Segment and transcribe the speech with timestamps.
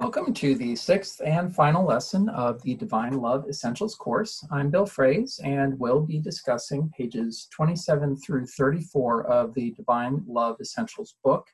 [0.00, 4.42] Welcome to the sixth and final lesson of the Divine Love Essentials course.
[4.50, 10.56] I'm Bill Fraze and we'll be discussing pages 27 through 34 of the Divine Love
[10.58, 11.46] Essentials book.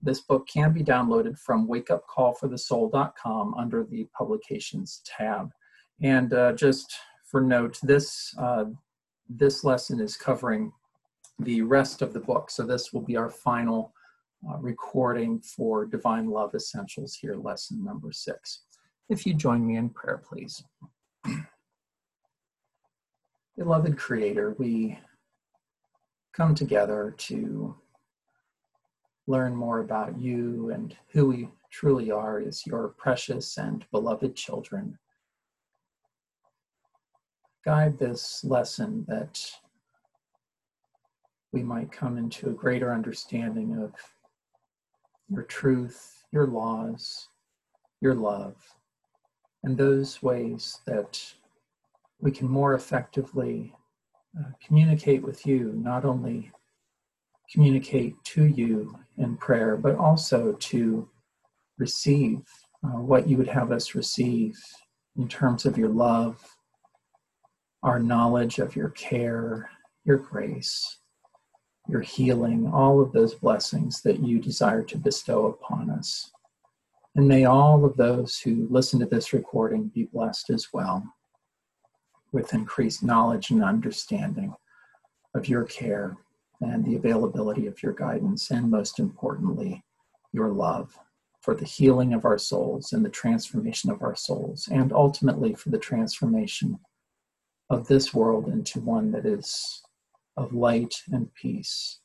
[0.00, 5.50] This book can be downloaded from wakeupcallforthesoul.com under the Publications tab.
[6.00, 6.94] And uh, just
[7.28, 8.66] for note, this, uh,
[9.28, 10.72] this lesson is covering
[11.40, 13.92] the rest of the book, so this will be our final
[14.48, 18.62] uh, recording for Divine Love Essentials here, lesson number six.
[19.08, 20.64] If you join me in prayer, please.
[23.56, 24.98] Beloved Creator, we
[26.32, 27.76] come together to
[29.26, 34.98] learn more about you and who we truly are as your precious and beloved children.
[37.64, 39.40] Guide this lesson that
[41.52, 43.92] we might come into a greater understanding of
[45.32, 47.28] your truth, your laws,
[48.00, 48.56] your love,
[49.62, 51.22] and those ways that
[52.20, 53.74] we can more effectively
[54.38, 56.50] uh, communicate with you, not only
[57.50, 61.08] communicate to you in prayer, but also to
[61.78, 62.40] receive
[62.84, 64.58] uh, what you would have us receive
[65.16, 66.56] in terms of your love,
[67.82, 69.70] our knowledge of your care,
[70.04, 70.98] your grace,
[71.88, 76.30] your healing, all of those blessings that you desire to bestow upon us.
[77.14, 81.04] And may all of those who listen to this recording be blessed as well
[82.32, 84.54] with increased knowledge and understanding
[85.34, 86.16] of your care
[86.60, 89.84] and the availability of your guidance, and most importantly,
[90.32, 90.96] your love
[91.40, 95.70] for the healing of our souls and the transformation of our souls, and ultimately for
[95.70, 96.78] the transformation
[97.68, 99.82] of this world into one that is
[100.36, 102.00] of light and peace,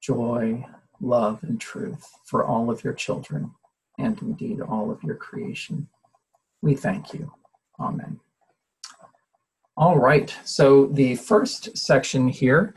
[0.00, 0.64] joy,
[1.00, 3.50] love, and truth for all of your children
[3.98, 5.88] and indeed all of your creation.
[6.60, 7.32] We thank you.
[7.78, 8.20] Amen.
[9.76, 12.74] All right, so the first section here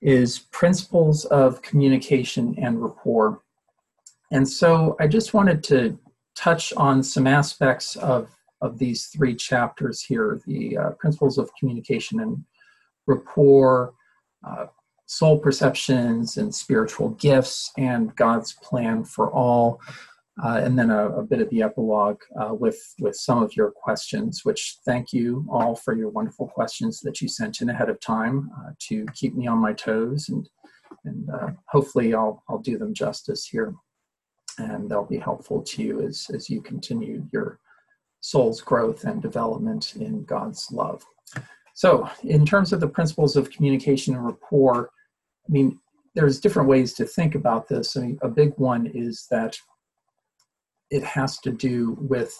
[0.00, 3.42] is principles of communication and rapport.
[4.30, 5.98] And so I just wanted to
[6.36, 8.28] touch on some aspects of,
[8.60, 12.44] of these three chapters here the uh, principles of communication and
[13.06, 13.94] rapport,
[14.44, 14.66] uh,
[15.06, 19.80] soul perceptions and spiritual gifts, and God's plan for all.
[20.42, 23.70] Uh, and then a, a, bit of the epilogue uh, with with some of your
[23.70, 24.44] questions.
[24.44, 28.50] Which thank you all for your wonderful questions that you sent in ahead of time
[28.58, 30.46] uh, to keep me on my toes, and
[31.06, 33.74] and uh, hopefully I'll I'll do them justice here,
[34.58, 37.58] and they'll be helpful to you as as you continue your
[38.20, 41.02] soul's growth and development in God's love.
[41.76, 44.88] So, in terms of the principles of communication and rapport,
[45.46, 45.78] I mean,
[46.14, 47.98] there's different ways to think about this.
[47.98, 49.58] I mean, a big one is that
[50.90, 52.34] it has to do with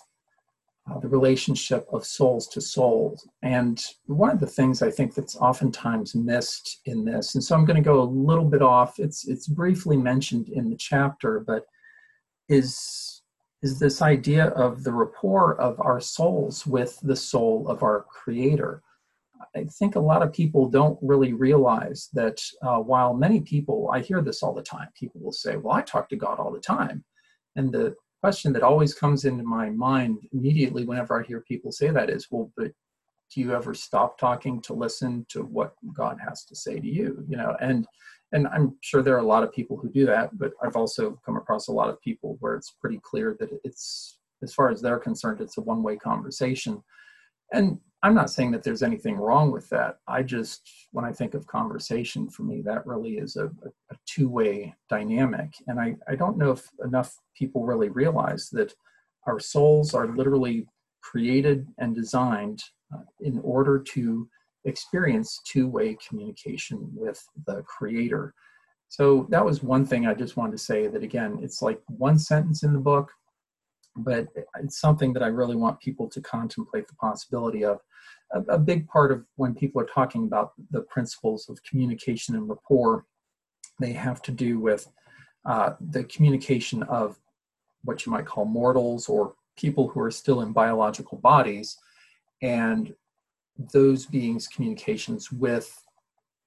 [0.91, 3.29] uh, the relationship of souls to souls.
[3.43, 7.67] And one of the things I think that's oftentimes missed in this, and so I'm
[7.67, 8.99] going to go a little bit off.
[8.99, 11.67] It's it's briefly mentioned in the chapter, but
[12.49, 13.21] is
[13.63, 18.83] is this idea of the rapport of our souls with the soul of our Creator.
[19.55, 24.01] I think a lot of people don't really realize that uh, while many people, I
[24.01, 26.61] hear this all the time, people will say, Well, I talk to God all the
[26.61, 27.05] time.
[27.57, 31.91] And the question that always comes into my mind immediately whenever I hear people say
[31.91, 32.73] that is, Well, but
[33.35, 37.25] do you ever stop talking to listen to what God has to say to you?
[37.29, 37.87] You know, and
[38.33, 41.19] and I'm sure there are a lot of people who do that, but I've also
[41.25, 44.83] come across a lot of people where it's pretty clear that it's, as far as
[44.83, 46.83] they're concerned, it's a one way conversation.
[47.53, 49.99] And I'm not saying that there's anything wrong with that.
[50.07, 50.63] I just,
[50.93, 55.51] when I think of conversation, for me, that really is a, a, two way dynamic.
[55.67, 58.73] And I, I don't know if enough people really realize that
[59.27, 60.69] our souls are literally
[61.03, 62.63] created and designed
[62.95, 64.29] uh, in order to
[64.67, 68.35] experience two way communication with the creator.
[68.89, 72.21] So that was one thing I just wanted to say that again, it's like one
[72.21, 73.11] sentence in the book,
[73.97, 74.29] but
[74.63, 77.81] it's something that I really want people to contemplate the possibility of.
[78.33, 82.49] A, a, big part of when people are talking about the principles of communication and
[82.49, 83.07] rapport,
[83.79, 84.89] they have to do with
[85.45, 87.21] uh, the communication of
[87.85, 91.79] what you might call mortals or people who are still in biological bodies,
[92.43, 92.95] and
[93.73, 95.83] those beings' communications with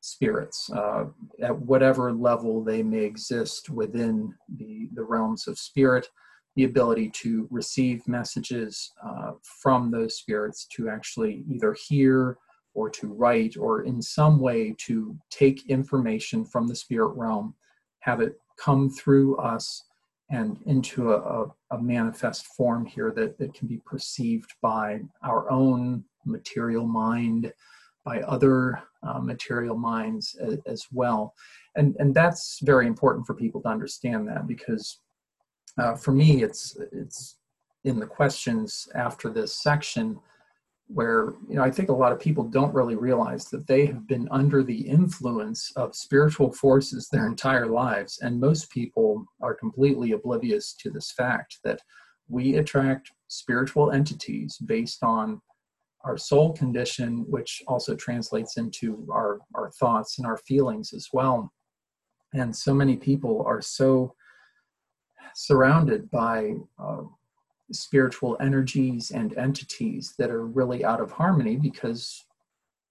[0.01, 1.05] spirits uh,
[1.41, 6.09] at whatever level they may exist within the, the realms of spirit
[6.55, 12.37] the ability to receive messages uh, from those spirits to actually either hear
[12.73, 17.53] or to write or in some way to take information from the spirit realm,
[17.99, 19.83] have it come through us,
[20.31, 26.03] and into a, a, manifest form here that, that can be perceived by our own
[26.25, 27.51] material mind,
[28.05, 31.33] by other uh, material minds as, as, well.
[31.75, 34.99] And, and that's very important for people to understand that because
[35.79, 37.37] uh, for me, it's, it's
[37.83, 40.19] in the questions after this section
[40.89, 44.07] where you know i think a lot of people don't really realize that they have
[44.07, 48.19] been under the influence of spiritual forces their entire lives.
[48.21, 51.79] And most people are completely oblivious to this fact that
[52.27, 55.39] we attract spiritual entities based on
[56.05, 61.53] our soul condition which also translates into our our thoughts and our feelings as well.
[62.33, 64.15] And so many people are so
[65.39, 67.01] surrounded by uh,
[67.71, 72.25] spiritual energies and entities that are really out of harmony because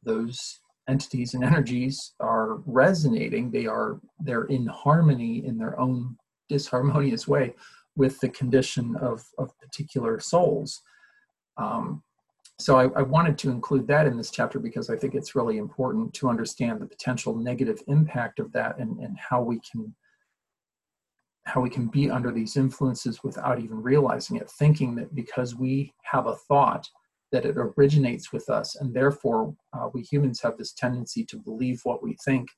[0.02, 3.50] those entities and energies are resonating.
[3.50, 6.16] They are they're in harmony in their own
[6.50, 7.54] disharmonious way
[7.96, 10.80] with the condition of, of particular souls.
[11.58, 12.02] Um,
[12.58, 15.58] so I, I, wanted to include that in this chapter because i think it's really
[15.58, 19.94] important to understand the potential negative impact of that and, and how we can
[21.48, 25.94] how we can be under these influences without even realizing it, thinking that because we
[26.02, 26.86] have a thought
[27.32, 31.80] that it originates with us, and therefore uh, we humans have this tendency to believe
[31.84, 32.48] what we think,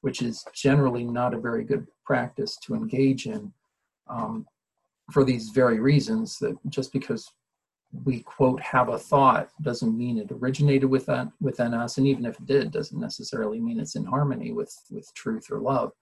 [0.00, 3.52] which is generally not a very good practice to engage in.
[4.08, 4.46] Um,
[5.12, 7.30] for these very reasons, that just because
[8.04, 12.38] we quote have a thought doesn't mean it originated within within us, and even if
[12.38, 15.92] it did, doesn't necessarily mean it's in harmony with with truth or love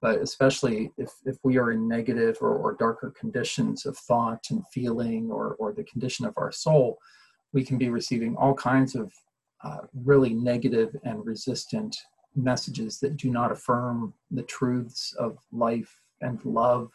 [0.00, 4.66] but especially if, if we are in negative or, or darker conditions of thought and
[4.68, 6.98] feeling or, or the condition of our soul,
[7.52, 9.12] we can be receiving all kinds of
[9.64, 11.96] uh, really negative and resistant
[12.34, 16.90] messages that do not affirm the truths of life and love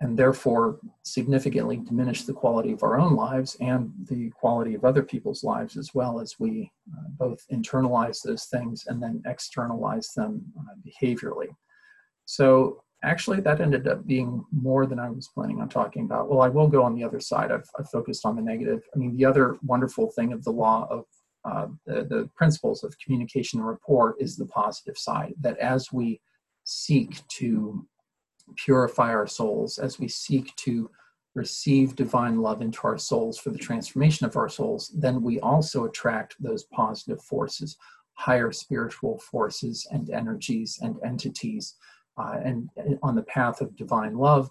[0.00, 5.02] and therefore significantly diminish the quality of our own lives and the quality of other
[5.02, 10.42] people's lives as well as we uh, both internalize those things and then externalize them
[10.58, 11.48] uh, behaviorally.
[12.26, 16.28] So actually that ended up being more than I was planning on talking about.
[16.28, 17.50] Well, I will go on the other side.
[17.50, 18.82] I've, I've focused on the negative.
[18.94, 21.04] I mean, the other wonderful thing of the law of
[21.44, 26.20] uh, the, the principles of communication and rapport is the positive side, that as we
[26.64, 27.86] seek to
[28.56, 30.90] purify our souls, as we seek to
[31.34, 35.84] receive divine love into our souls for the transformation of our souls, then we also
[35.84, 37.76] attract those positive forces,
[38.14, 41.76] higher spiritual forces and energies and entities.
[42.16, 42.68] Uh, and,
[43.02, 44.50] on the path of divine love,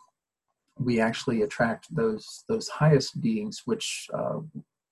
[0.79, 4.39] we actually attract those those highest beings, which uh,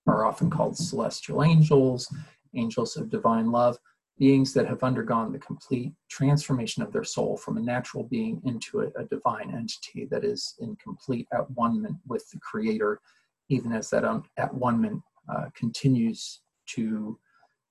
[0.06, 2.12] are often called celestial angels,
[2.54, 3.78] angels of divine love,
[4.18, 8.80] beings that have undergone the complete transformation of their soul from a natural being into
[8.80, 13.00] a, a divine entity that is in complete at one with the Creator,
[13.48, 17.18] even as that um, at one uh, continues to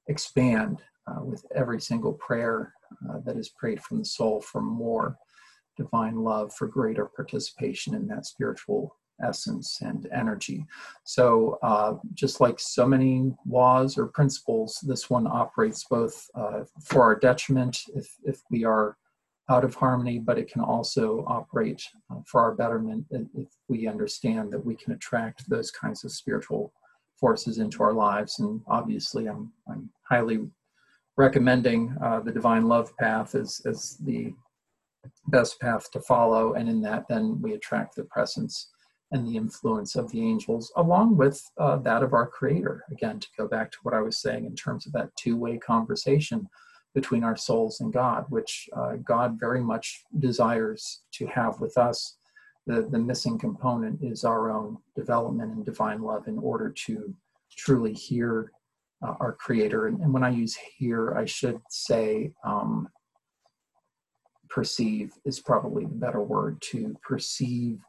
[0.07, 2.74] expand uh, with every single prayer
[3.09, 5.18] uh, that is prayed from the soul for more
[5.77, 10.65] divine love, for greater participation in that spiritual essence and energy.
[11.03, 17.03] So, uh, just like so many laws or principles, this one operates both uh, for
[17.03, 18.97] our detriment if, if we are
[19.50, 24.51] out of harmony, but it can also operate uh, for our betterment if we understand
[24.51, 26.74] that we can attract those kinds of spiritual
[27.19, 28.39] forces into our lives.
[28.39, 30.48] And obviously, I'm, I'm highly
[31.17, 34.34] recommending uh, the divine love path as, as the
[35.27, 36.53] best path to follow.
[36.53, 38.69] And in that, then we attract the presence
[39.15, 42.84] and the influence of the angels, along with uh, that of our Creator.
[42.91, 45.57] Again, to go back to what I was saying in terms of that two way
[45.57, 46.48] conversation
[46.93, 52.17] between our souls and God, which uh, God very much desires to have with us.
[52.67, 57.13] The, the missing component is our own development and divine love in order to
[57.57, 58.51] truly hear
[59.05, 59.88] uh, our Creator.
[59.88, 62.88] And, and, when I use hear, I should say um,
[64.50, 67.79] perceive is probably the better word to perceive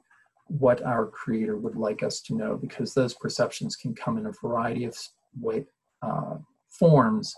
[0.49, 4.33] what our creator would like us to know because those perceptions can come in a
[4.43, 4.97] variety of
[5.41, 5.65] way,
[6.03, 6.37] uh,
[6.69, 7.35] forms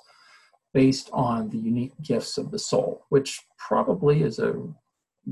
[0.74, 4.54] based on the unique gifts of the soul which probably is a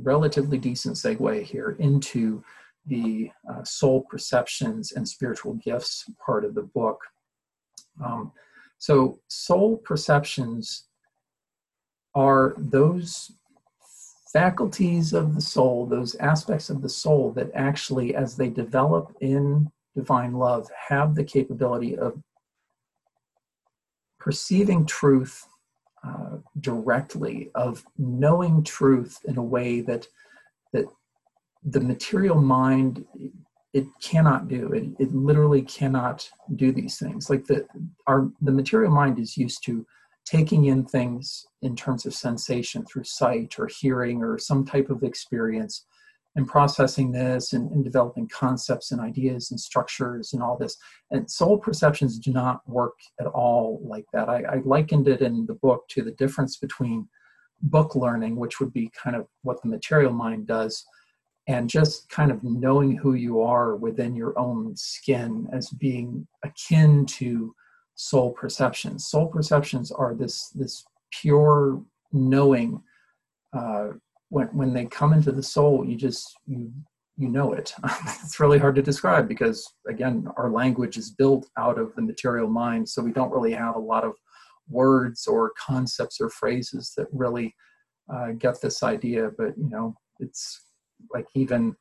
[0.02, 2.42] relatively decent segue here into
[2.86, 7.00] the uh, soul perceptions and spiritual gifts part of the book.
[8.04, 8.32] Um,
[8.78, 10.84] so soul perceptions
[12.14, 13.32] are those
[14.36, 19.72] faculties of the soul, those aspects of the soul that actually, as they develop in
[19.94, 22.22] divine love, have the capability of
[24.20, 25.46] perceiving truth
[26.06, 30.06] uh, directly, of knowing truth in a way that
[30.74, 30.84] that
[31.64, 33.06] the material mind
[33.72, 34.70] it cannot do.
[34.74, 37.30] It it literally cannot do these things.
[37.30, 37.66] Like the
[38.06, 39.86] our the material mind is used to
[40.26, 45.02] taking in things in terms of sensation through sight or hearing or some type of
[45.02, 45.86] experience
[46.34, 50.76] and processing this and, and, developing concepts and ideas and structures and all this.
[51.10, 54.28] And soul perceptions do not work at all like that.
[54.28, 57.08] I, I likened it in the book to the difference between
[57.62, 60.84] book learning, which would be kind of what the material mind does,
[61.48, 67.06] and just kind of knowing who you are within your own skin as being akin
[67.06, 67.54] to
[67.96, 69.08] soul perceptions.
[69.08, 72.82] Soul perceptions are this this pure knowing.
[73.52, 73.88] Uh,
[74.28, 76.70] when when they come into the soul, you just you
[77.16, 77.74] you know it.
[78.22, 82.48] it's really hard to describe because again, our language is built out of the material
[82.48, 84.12] mind, so we don't really have a lot of
[84.68, 87.54] words or concepts or phrases that really
[88.12, 89.30] uh, get this idea.
[89.36, 90.60] But you know, it's
[91.14, 91.74] like even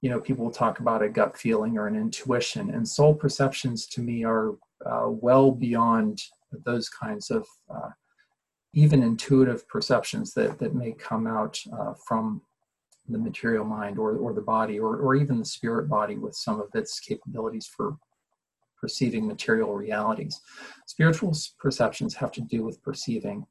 [0.00, 4.00] you know people talk about a gut feeling or an intuition, and soul perceptions to
[4.00, 4.54] me are
[4.86, 6.20] uh, well beyond
[6.64, 7.90] those kinds of uh,
[8.74, 12.40] even intuitive perceptions that, that may come out uh, from
[13.08, 16.60] the material mind or, or the body or, or even the spirit body with some
[16.60, 17.96] of its capabilities for
[18.80, 20.40] perceiving material realities.
[20.86, 23.46] Spiritual perceptions have to do with perceiving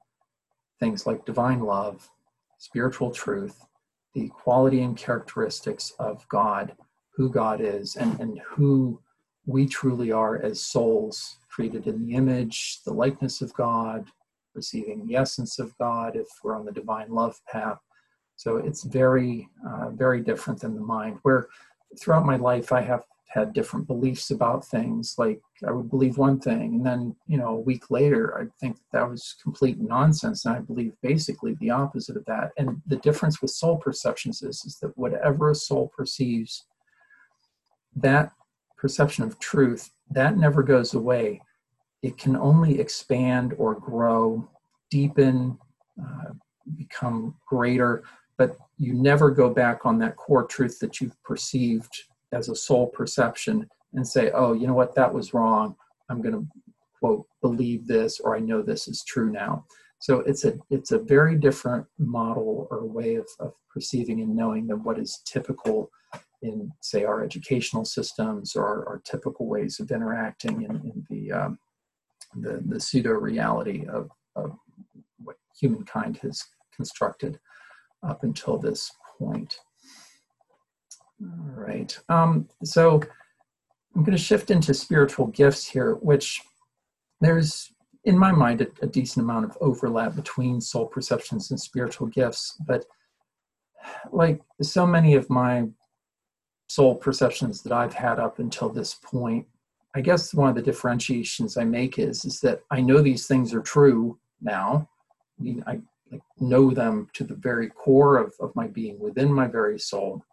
[0.80, 2.10] things like divine love,
[2.58, 3.66] spiritual truth,
[4.14, 6.76] the quality and characteristics of God,
[7.16, 9.00] who God is, and, and who
[9.46, 14.06] we truly are as souls created in the image, the likeness of God,
[14.54, 17.80] receiving the essence of God if we're on the divine love path.
[18.36, 21.20] So it's very, uh, very different than the mind.
[21.24, 21.48] Where
[22.00, 25.16] throughout my life, I have had different beliefs about things.
[25.18, 28.78] Like I would believe one thing, and then you know a week later, I think
[28.92, 32.52] that was complete nonsense, and I believe basically the opposite of that.
[32.58, 36.66] And the difference with soul perceptions is, is that whatever a soul perceives,
[37.96, 38.32] that
[38.82, 41.40] perception of truth, that never goes away.
[42.02, 44.50] It can only expand or grow,
[44.90, 45.60] deepen,
[46.02, 46.34] uh,
[46.76, 48.04] become greater,
[48.40, 51.94] but you never go back on that core truth that you've perceived
[52.32, 55.76] as a soul perception and say, oh, you know what, that was wrong.
[56.10, 56.48] I'm going to
[57.00, 59.66] quote believe this or I know this is true now.
[60.00, 64.66] So it's a it's a very different model or way of, of perceiving and knowing
[64.66, 65.92] than what is typical
[66.42, 71.32] in, say, our educational systems or our, our typical ways of interacting in, in the,
[71.32, 71.60] um,
[72.36, 74.58] the, the pseudo reality of, of
[75.18, 76.44] what humankind has
[76.76, 77.40] constructed
[78.04, 79.60] up until this point.
[81.22, 81.98] All right.
[82.10, 83.02] Um, so
[83.96, 86.42] I'm going to shift into spiritual gifts here, which
[87.20, 87.72] there's,
[88.06, 92.56] in my mind, a, a, decent amount of overlap between soul perceptions and spiritual gifts.
[92.66, 92.86] But
[94.12, 95.68] like so many of my
[96.74, 99.46] soul perceptions that I've had up until this point,
[99.94, 103.54] I guess one of the differentiations I make is is that I know these things
[103.54, 104.88] are true now.
[105.38, 105.80] I mean, I,
[106.14, 110.24] I know them to the very core of, of my being, within my very soul.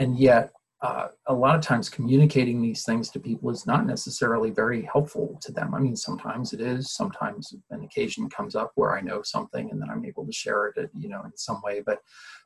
[0.00, 0.50] And yet,
[0.82, 5.38] uh, a lot of times communicating these things to people is not necessarily very helpful
[5.40, 5.74] to them.
[5.74, 6.92] I mean, sometimes it is.
[6.92, 10.66] Sometimes an occasion comes up where I know something and then I'm able to share
[10.66, 11.80] it, you know, in some way.
[11.84, 12.00] But,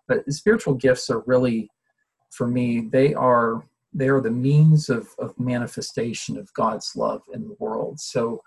[0.07, 1.71] but spiritual gifts are really
[2.31, 7.43] for me, they are they are the means of, of manifestation of God's love in
[7.43, 7.99] the world.
[7.99, 8.43] So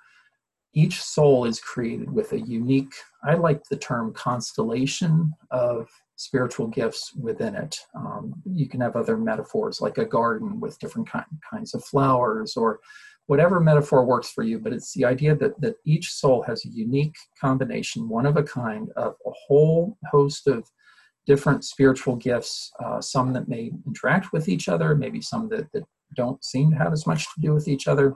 [0.74, 7.14] each soul is created with a unique, I like the term constellation of spiritual gifts
[7.16, 7.78] within it.
[7.96, 12.56] Um, you can have other metaphors like a garden with different kind, kinds of flowers
[12.56, 12.80] or
[13.28, 16.70] whatever metaphor works for you, but it's the idea that, that each soul has a
[16.70, 20.70] unique combination, one of a kind, of a whole host of
[21.26, 25.84] different spiritual gifts, uh, some that may interact with each other, maybe some that, that
[26.16, 28.16] don't seem to have as much to do with each other.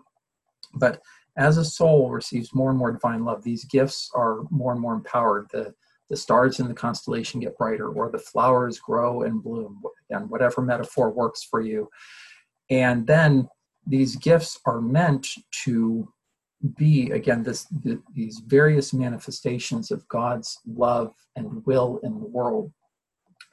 [0.73, 1.01] But
[1.37, 4.93] as a soul receives more and more divine love, these gifts are more and more
[4.93, 5.47] empowered.
[5.51, 5.73] The,
[6.09, 10.61] the stars in the constellation get brighter, or the flowers grow and bloom, and whatever
[10.61, 11.89] metaphor works for you.
[12.69, 13.47] And then
[13.85, 15.27] these gifts are meant
[15.63, 16.11] to
[16.75, 22.71] be again this the, these various manifestations of god's love and will in the world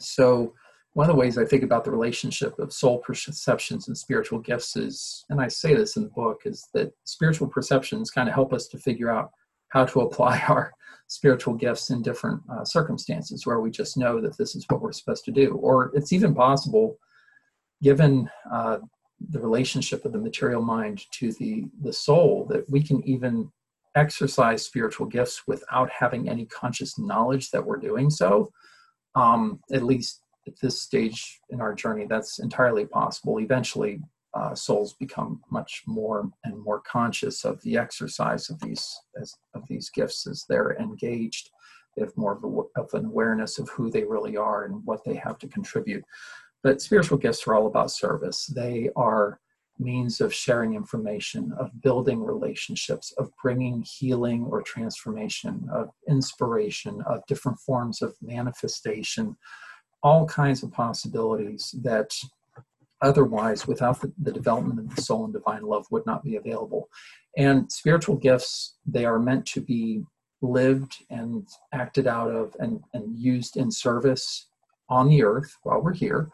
[0.04, 0.54] so,
[0.92, 4.76] one of the ways I think about the relationship of soul perceptions and spiritual gifts
[4.76, 8.52] is, and I say this in the book, is that spiritual perceptions kind of help
[8.52, 9.32] us to figure out
[9.70, 10.72] how to apply our
[11.08, 14.92] spiritual gifts in different uh, circumstances where we just know that this is what we're
[14.92, 15.54] supposed to do.
[15.56, 16.96] Or it's even possible,
[17.82, 18.78] given uh,
[19.30, 23.50] the relationship of the material mind to the, the soul, that we can even
[23.96, 28.50] exercise spiritual gifts without having any conscious knowledge that we're doing so
[29.14, 33.40] um, at least at this stage in our journey, that's entirely possible.
[33.40, 34.00] Eventually,
[34.34, 39.62] uh, souls become much more and more conscious of the exercise of these as, of
[39.68, 41.50] these gifts as they're engaged.
[41.96, 45.04] They have more of, a, of an awareness of who they really are and what
[45.04, 46.04] they have to contribute.
[46.64, 48.46] But spiritual gifts are all about service.
[48.46, 49.38] They are
[49.78, 57.26] means of sharing information, of building relationships, of bringing healing or transformation, of inspiration, of
[57.26, 59.36] different forms of manifestation,
[60.02, 62.10] all kinds of possibilities that
[63.02, 66.88] otherwise, without the, the, development of the soul and divine love, would not be available.
[67.36, 70.02] And spiritual gifts, they are meant to be
[70.40, 74.46] lived and acted out of and, and used in service
[74.88, 76.30] on the earth while we're here.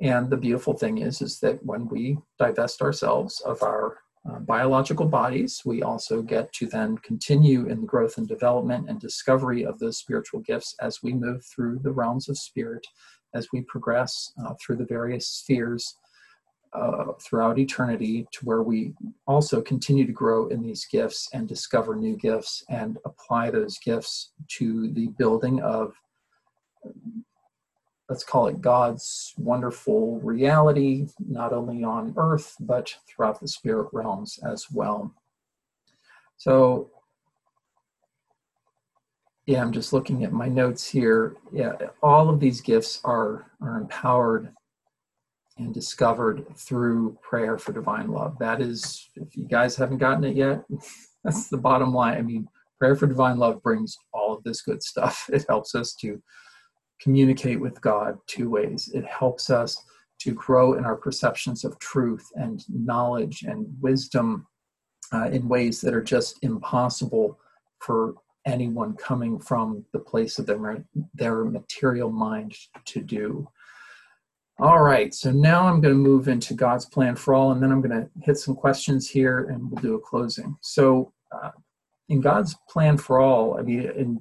[0.00, 5.06] And the beautiful thing is, is that when we divest ourselves of our uh, biological
[5.06, 9.78] bodies, we also get to then continue in the growth and development and discovery of
[9.78, 12.86] those spiritual gifts as we move through the realms of spirit,
[13.34, 15.96] as we progress uh, through the various spheres
[16.74, 18.92] uh, throughout eternity, to where we
[19.26, 24.32] also continue to grow in these gifts and discover new gifts and apply those gifts
[24.48, 25.94] to the building of
[28.08, 34.38] let's call it God's wonderful reality, not only on earth, but throughout the spirit realms
[34.46, 35.14] as well.
[36.38, 36.90] So,
[39.46, 41.36] yeah, I'm just looking at my notes here.
[41.52, 41.72] Yeah,
[42.02, 44.54] all of these gifts are, are empowered
[45.58, 48.38] and discovered through prayer for divine love.
[48.38, 50.64] That is, if you guys haven't gotten it yet,
[51.24, 52.16] that's the bottom line.
[52.16, 52.48] I mean,
[52.78, 55.28] prayer for divine love brings all of this good stuff.
[55.32, 56.22] It helps us to
[57.00, 58.90] communicate with God two ways.
[58.94, 59.84] It helps us
[60.20, 64.46] to grow in our perceptions of truth and knowledge and wisdom
[65.12, 67.38] uh, in ways that are just impossible
[67.80, 68.14] for
[68.46, 72.54] anyone coming from the place of their, their material mind
[72.86, 73.48] to do.
[74.60, 77.70] All right, so now I'm going to move into God's plan for all, and then
[77.70, 80.56] I'm going to hit some questions here and we'll do a closing.
[80.62, 81.50] So, uh,
[82.08, 84.20] in God's plan for all, I mean, in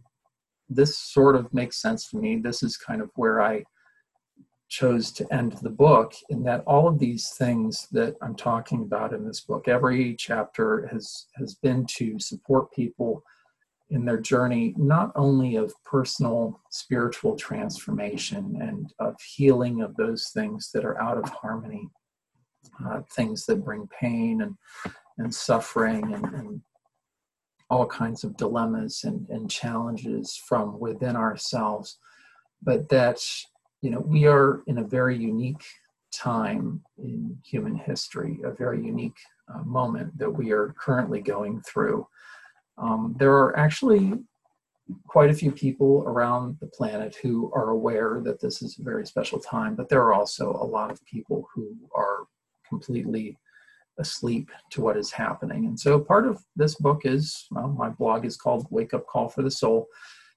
[0.69, 2.38] this sort of makes sense to me.
[2.38, 3.63] This is kind of where I
[4.69, 9.13] chose to end the book in that all of these things that I'm talking about
[9.13, 13.23] in this book, every chapter has has been to support people
[13.89, 20.71] in their journey, not only of personal spiritual transformation and of healing of those things
[20.73, 21.88] that are out of harmony,
[22.86, 24.56] uh, things that bring pain and
[25.17, 26.62] and suffering and, and
[27.69, 31.97] all kinds of dilemmas and, and challenges from within ourselves,
[32.62, 33.19] but that
[33.82, 35.63] you know we are in a very unique
[36.12, 39.17] time in human history, a very unique
[39.53, 42.08] uh, moment that we are currently going through.
[42.77, 44.13] Um, there are actually
[45.08, 49.06] quite a few people around the planet who are aware that this is a very
[49.06, 52.25] special time, but there are also a lot of people who are
[52.67, 53.38] completely
[53.99, 55.65] asleep to what is happening.
[55.65, 59.29] And so part of this book is, well, my blog is called Wake Up Call
[59.29, 59.88] for the Soul,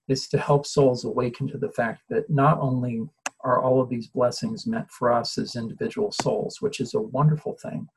[0.09, 3.03] is to help souls awaken to the fact that not only
[3.43, 7.57] are all of these blessings meant for us as individual souls, which is a wonderful
[7.63, 7.89] thing,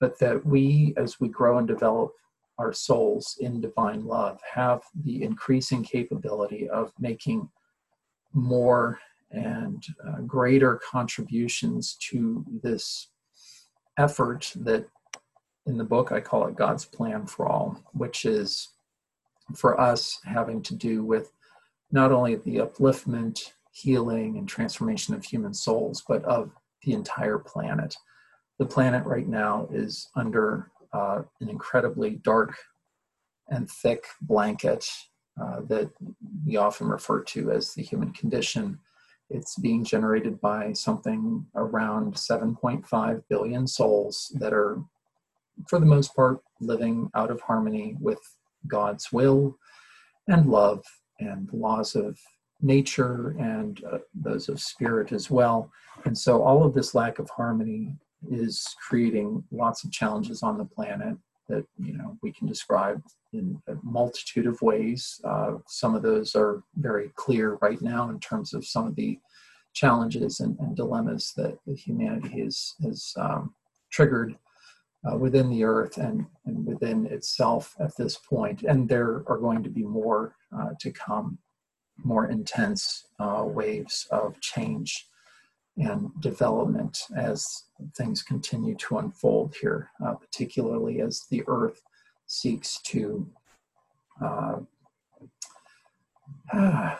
[0.00, 2.12] but that we, as we grow and develop
[2.58, 7.48] our souls in divine love, have the increasing capability of making
[8.32, 8.98] more
[9.30, 13.08] and uh, greater contributions to this
[13.98, 14.86] effort that
[15.68, 18.70] in the book, I call it God's plan for all, which is
[19.54, 21.32] for us having to do with
[21.92, 26.50] not only the upliftment, healing, and transformation of human souls, but of
[26.82, 27.96] the entire planet.
[28.58, 32.54] The planet right now is under uh, an incredibly dark
[33.48, 34.90] and thick blanket
[35.40, 35.90] uh, that
[36.46, 38.78] we often refer to as the human condition.
[39.30, 44.82] It's being generated by something around 7.5 billion souls that are
[45.66, 48.20] for the most part, living out of harmony with
[48.66, 49.56] God's will
[50.28, 50.84] and love
[51.20, 52.18] and the laws of
[52.60, 55.70] nature and uh, those of spirit as well.
[56.04, 57.96] And so, all of this lack of harmony
[58.30, 61.16] is creating lots of challenges on the planet
[61.48, 65.20] that you know we can describe in a multitude of ways.
[65.24, 69.18] Uh, some of those are very clear right now in terms of some of the
[69.74, 73.54] challenges and, and dilemmas that humanity has has um,
[73.90, 74.36] triggered
[75.04, 78.62] uh, within the earth and, and within itself at this point.
[78.62, 81.38] And there are going to be more uh, to come,
[82.04, 85.06] more intense uh, waves of change
[85.76, 87.64] and development as
[87.96, 91.80] things continue to unfold here, uh, particularly as the earth
[92.26, 93.28] seeks to.
[94.20, 94.56] Uh,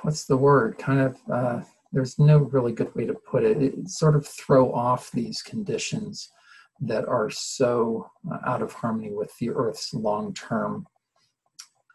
[0.03, 0.79] what's the word?
[0.79, 1.61] Kind of uh,
[1.93, 3.63] there's no really good way to put it.
[3.63, 6.31] It sort of throw off these conditions
[6.81, 10.87] that are so uh, out of harmony with the Earth's long-term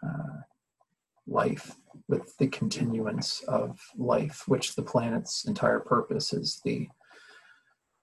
[0.06, 0.41] uh,
[1.28, 1.76] life,
[2.08, 6.88] with the continuance of life, which the planet's entire purpose is the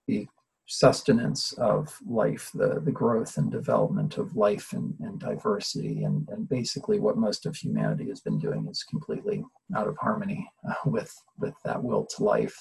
[0.06, 0.26] the
[0.70, 6.04] sustenance of life, the, the growth and development of life and, and diversity.
[6.04, 9.44] And, and basically, what most of humanity has been doing is completely
[9.76, 12.56] out of harmony uh, with, with that will to life.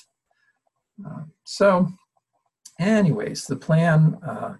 [1.05, 1.87] Uh, so,
[2.79, 4.55] anyways, the plan uh,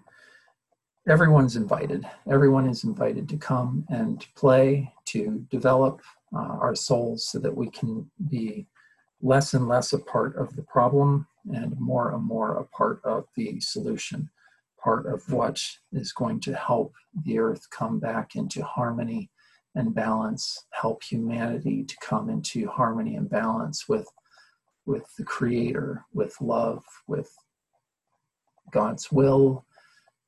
[1.08, 2.06] everyone's invited.
[2.30, 6.02] Everyone is invited to come and play, to develop
[6.34, 8.66] uh, our souls so that we can be
[9.22, 13.26] less and less a part of the problem and more and more a part of
[13.36, 14.30] the solution,
[14.82, 15.60] part of what
[15.92, 19.30] is going to help the earth come back into harmony
[19.74, 24.08] and balance, help humanity to come into harmony and balance with,
[24.86, 27.32] with the Creator, with love, with
[28.70, 29.64] God's will,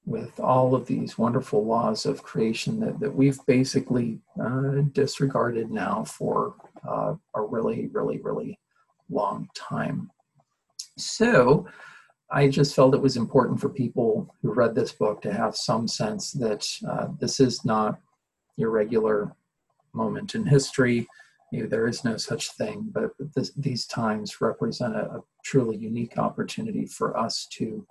[0.04, 6.04] with all of these wonderful laws of creation that, that we've basically uh, disregarded now
[6.04, 6.56] for
[6.88, 8.58] uh, a really, really, really
[9.08, 10.10] long time.
[10.98, 11.66] So
[12.32, 15.86] I just felt it was important for people who read this book to have some
[15.86, 18.00] sense that uh, this is not
[18.56, 19.34] your regular
[19.92, 21.06] moment in history.
[21.52, 26.18] Maybe there is no such thing, but this, these times represent a, a truly unique
[26.18, 27.86] opportunity for us to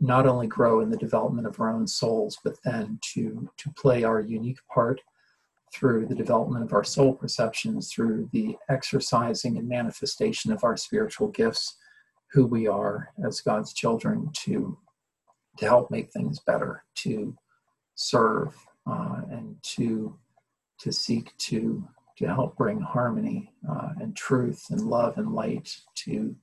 [0.00, 4.02] not only grow in the development of our own souls, but then to, to play
[4.02, 5.00] our unique part
[5.72, 11.28] through the development of our soul perceptions, through the exercising and manifestation of our spiritual
[11.28, 11.76] gifts,
[12.32, 14.76] who we are as God's children, to,
[15.58, 17.36] to help make things better, to
[17.94, 18.56] serve,
[18.90, 20.16] uh, and to,
[20.80, 21.86] to seek to,
[22.16, 26.34] to help bring harmony uh, and truth and love and light to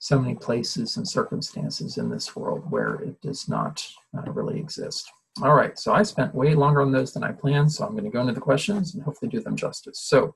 [0.00, 3.86] so many places and circumstances in this world where it does not
[4.16, 5.12] uh, really exist.
[5.42, 8.04] All right, so I spent way longer on those than I planned, so I'm going
[8.04, 10.00] to go into the questions and hopefully do them justice.
[10.00, 10.34] So,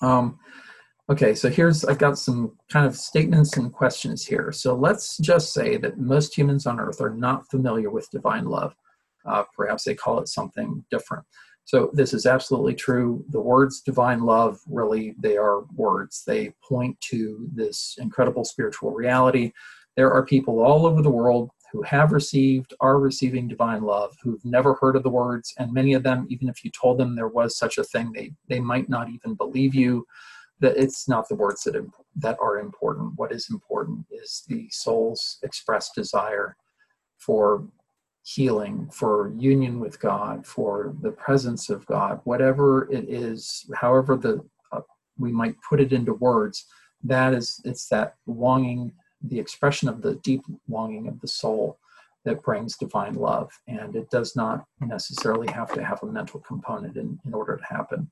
[0.00, 0.38] um,
[1.08, 4.50] okay, so here's, I've got some kind of statements and questions here.
[4.50, 8.74] So let's just say that most humans on earth are not familiar with divine love.
[9.24, 11.24] Uh, perhaps they call it something different.
[11.64, 13.24] So this is absolutely true.
[13.30, 16.24] The words divine love really, they are words.
[16.26, 19.52] They point to this incredible spiritual reality.
[19.96, 24.44] There are people all over the world who have received, are receiving divine love, who've
[24.44, 27.28] never heard of the words, and many of them, even if you told them there
[27.28, 30.06] was such a thing, they, they might not even believe you.
[30.60, 31.74] That it's not the words that,
[32.16, 33.14] that are important.
[33.16, 36.56] What is important is the soul's expressed desire
[37.18, 37.66] for
[38.22, 44.44] healing, for union with God, for the presence of God, whatever it is, however the
[44.70, 44.80] uh,
[45.18, 46.66] we might put it into words,
[47.02, 51.78] that is it's that longing the expression of the deep longing of the soul
[52.24, 53.50] that brings divine love.
[53.66, 57.64] And it does not necessarily have to have a mental component in, in order to
[57.64, 58.10] happen.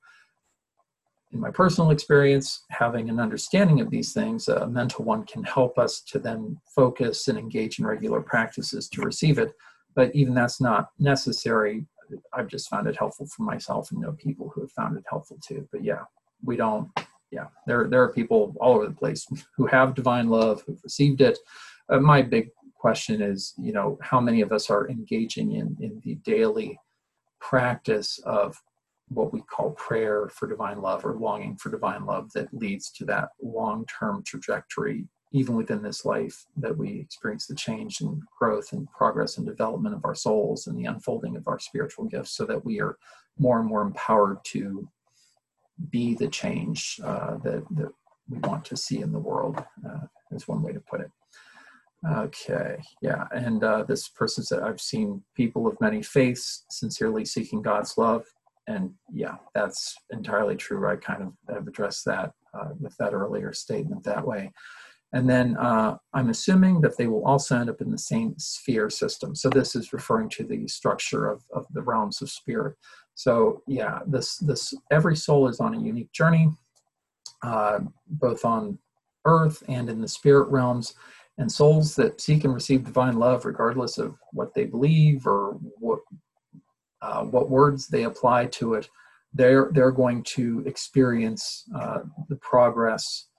[1.33, 5.79] In my personal experience, having an understanding of these things, a mental one can help
[5.79, 9.55] us to then focus and engage in regular practices to receive it.
[9.95, 11.87] But even that's not necessary.
[12.33, 15.39] I've just found it helpful for myself and know people who have found it helpful
[15.47, 15.69] too.
[15.73, 16.03] But yeah,
[16.45, 16.91] we don't
[17.31, 19.27] yeah, there there are people all over the place
[19.57, 21.39] who have divine love, who've received it.
[21.89, 26.01] Uh, my big question is, you know, how many of us are engaging in in
[26.05, 26.79] the daily
[27.41, 28.57] practice of
[29.09, 33.05] what we call prayer for divine love or longing for divine love that leads to
[33.05, 38.91] that long-term trajectory even within this life that we experience the change and growth and
[38.91, 42.65] progress and development of our souls and the unfolding of our spiritual gifts so that
[42.65, 42.97] we are
[43.39, 44.89] more and more empowered to
[45.91, 47.91] be the change uh, that, that
[48.29, 51.11] we want to see in the world, uh, is one way to put it.
[52.13, 57.61] Okay, yeah, and uh, this person said, I've seen people of many faiths sincerely seeking
[57.61, 58.25] God's love.
[58.67, 60.89] And yeah, that's entirely true.
[60.89, 64.53] I kind of have addressed that uh, with that earlier statement that way.
[65.13, 68.89] And then uh, I'm assuming that they will also end up in the same sphere
[68.89, 69.35] system.
[69.35, 72.77] So this is referring to the structure of, of the realms of spirit.
[73.15, 76.49] So yeah, this this every soul is on a unique journey,
[77.43, 78.79] uh, both on
[79.25, 80.95] earth and in the spirit realms.
[81.39, 86.01] And souls that seek and receive divine love, regardless of what they believe or what
[87.03, 88.89] uh, what words they apply to it,
[89.33, 93.30] they're they're going to experience uh, the progress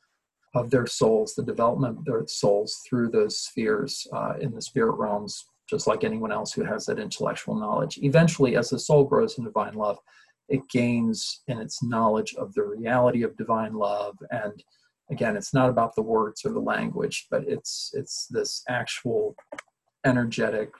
[0.53, 4.93] of their souls, the development of their souls through those spheres uh, in the spirit
[4.97, 7.97] realms just like anyone else who has that intellectual knowledge.
[8.01, 9.97] Eventually, as the soul grows in divine love,
[10.49, 14.61] it gains in its knowledge of the reality of divine love and
[15.11, 19.35] again, it's not about the words or the language, but it's it's this actual
[20.05, 20.71] energetic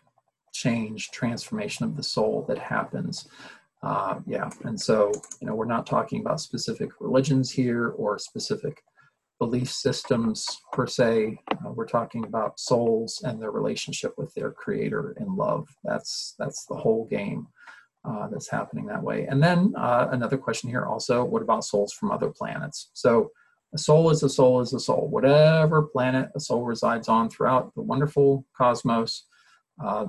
[0.54, 3.28] change, transformation of the soul that happens.
[3.84, 8.82] Uh, yeah, and so you know we're not talking about specific religions here or specific
[9.42, 11.36] belief systems per se.
[11.52, 15.68] Uh, we're talking about souls and their relationship with their creator in love.
[15.84, 17.48] That's that's the whole game
[18.06, 19.26] uh, that's happening that way.
[19.26, 22.92] And then uh, another question here also: What about souls from other planets?
[22.94, 23.32] So
[23.74, 25.08] a soul is a soul is a soul.
[25.10, 29.26] Whatever planet a soul resides on throughout the wonderful cosmos,
[29.84, 30.06] uh,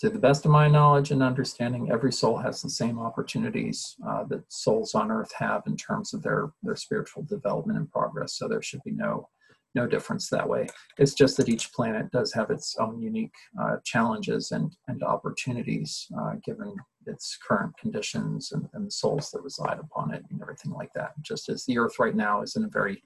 [0.00, 4.24] to the best of my knowledge and understanding, every soul has the same opportunities uh,
[4.24, 8.34] that souls on earth have in terms of their, their spiritual development and progress.
[8.34, 9.28] So there should be no,
[9.74, 10.68] no difference that way.
[10.98, 16.06] It's just that each planet does have its own unique uh, challenges and, and opportunities
[16.16, 16.74] uh, given
[17.06, 21.10] its current conditions and, and the souls that reside upon it and everything like that.
[21.22, 23.02] Just as the earth right now is in a very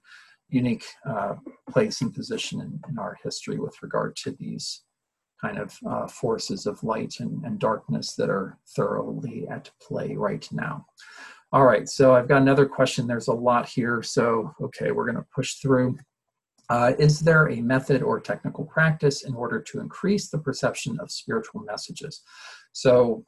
[0.50, 1.36] unique uh,
[1.70, 4.82] place and position in, in our history with regard to these
[5.42, 10.46] kind of uh, forces of light and, and darkness that are thoroughly at play right
[10.52, 10.86] now.
[11.52, 13.06] All right, so I've got another question.
[13.06, 15.98] There's a lot here, so okay, we're going to push through.
[16.70, 21.10] Uh, is there a method or technical practice in order to increase the perception of
[21.10, 22.22] spiritual messages?
[22.72, 23.26] So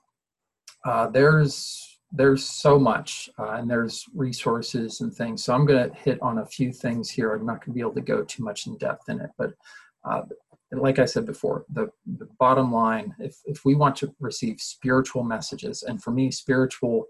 [0.86, 5.42] uh, there's there's so much, uh, and there's resources and things.
[5.42, 7.34] So I'm going to hit on a few things here.
[7.34, 9.50] I'm not going to be able to go too much in depth in it, but
[10.04, 10.22] uh,
[10.80, 15.24] like I said before, the, the bottom line, if, if we want to receive spiritual
[15.24, 17.06] messages, and for me, spiritual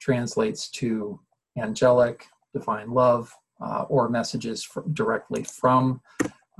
[0.00, 1.20] translates to
[1.58, 6.00] angelic, divine love, uh, or messages directly from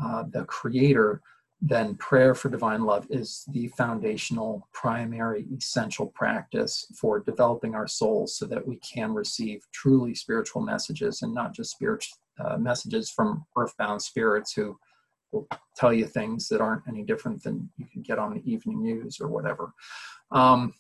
[0.03, 1.21] uh, the Creator,
[1.61, 8.37] then prayer for divine love is the foundational, primary, essential practice for developing our souls
[8.37, 13.47] so that we can receive truly spiritual messages and not just spiritual uh, messages from
[13.57, 14.79] earthbound spirits who
[15.33, 18.83] will tell you things that aren't any different than you can get on the evening
[18.83, 19.73] news or whatever.
[20.31, 20.75] Um,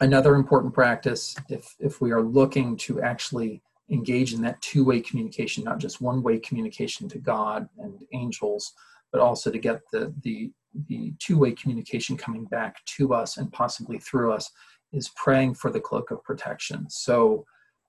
[0.00, 5.64] another important practice, if, if we are looking to actually engage in that two-way communication,
[5.64, 8.72] not just one-way communication to God and angels,
[9.12, 10.50] but also to get the, the,
[10.88, 14.50] the two-way communication coming back to us and possibly through us,
[14.92, 16.88] is praying for the cloak of protection.
[16.88, 17.44] So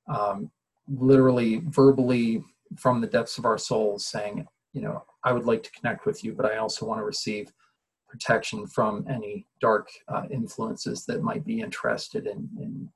[0.08, 0.50] um,
[0.88, 2.44] literally, verbally,
[2.78, 6.24] from the depths of our souls saying, you know, I would like to connect with
[6.24, 7.52] you, but I also want to receive
[8.10, 12.90] protection from any dark uh, influences that might be interested in, in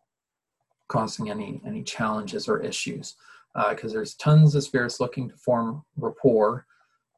[0.89, 3.15] causing any any challenges or issues.
[3.69, 6.65] Because uh, there's tons of spirits looking to form rapport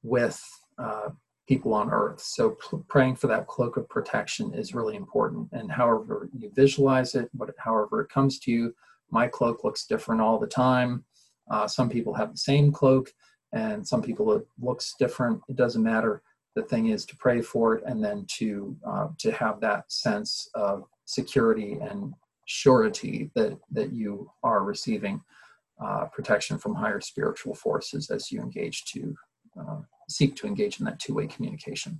[0.04, 0.39] with
[0.78, 1.10] uh,
[1.48, 2.22] people on Earth.
[2.22, 2.56] So
[2.88, 5.50] praying for that cloak of protection is really important.
[5.54, 8.76] And however you visualize it, what, however it comes to you,
[9.10, 11.06] my cloak looks different all the time.
[11.50, 13.10] Uh, some people have the same clook
[13.53, 15.41] and some people it looks different.
[15.47, 16.21] It doesn't matter.
[16.55, 20.49] The thing is to pray for it and then to uh, to have that sense
[20.55, 22.13] of security and
[22.45, 25.21] surety that that you are receiving
[25.83, 29.15] uh, protection from higher spiritual forces as you engage to
[29.60, 29.77] uh,
[30.10, 31.99] seek to engage in that two-way communication.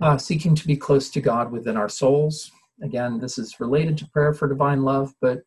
[0.00, 2.50] Uh, seeking to be close to god within our souls.
[2.82, 5.42] Again this is related to prayer for divine love but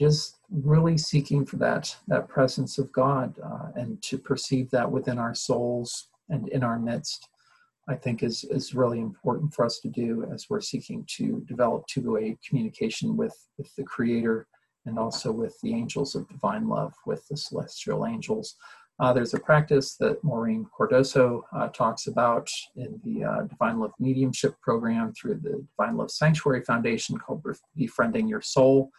[0.00, 5.18] just really seeking for that that presence of God uh, and to perceive that within
[5.18, 7.28] our souls and in our midst,
[7.88, 11.86] I think is is really important for us to do as we're seeking to develop
[11.86, 14.46] two-way communication with with the Creator
[14.86, 18.56] and also with the angels of divine love, with the celestial angels.
[19.00, 23.92] Uh, there's a practice that Maureen Cardoso uh, talks about in the uh, Divine Love
[24.00, 27.44] Mediumship Program through the Divine Love Sanctuary Foundation called
[27.76, 28.90] Befriending Your Soul.